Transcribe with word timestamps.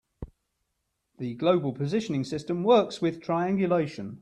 The 1.19 1.35
global 1.35 1.73
positioning 1.73 2.23
system 2.23 2.63
works 2.63 3.03
with 3.03 3.21
triangulation. 3.21 4.19